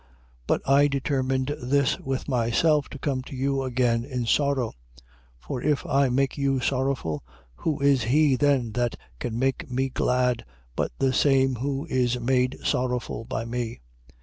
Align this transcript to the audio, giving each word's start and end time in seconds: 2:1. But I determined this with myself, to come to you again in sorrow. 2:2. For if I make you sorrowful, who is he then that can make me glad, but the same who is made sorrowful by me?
2:1. 0.01 0.07
But 0.47 0.61
I 0.67 0.87
determined 0.87 1.55
this 1.61 1.99
with 1.99 2.27
myself, 2.27 2.89
to 2.89 2.97
come 2.97 3.21
to 3.21 3.35
you 3.35 3.61
again 3.61 4.03
in 4.03 4.25
sorrow. 4.25 4.69
2:2. 4.71 4.73
For 5.37 5.61
if 5.61 5.85
I 5.85 6.09
make 6.09 6.39
you 6.39 6.59
sorrowful, 6.59 7.23
who 7.57 7.79
is 7.81 8.05
he 8.05 8.35
then 8.35 8.71
that 8.71 8.95
can 9.19 9.37
make 9.37 9.69
me 9.69 9.89
glad, 9.89 10.43
but 10.75 10.91
the 10.97 11.13
same 11.13 11.57
who 11.57 11.85
is 11.85 12.19
made 12.19 12.57
sorrowful 12.63 13.25
by 13.25 13.45
me? 13.45 13.79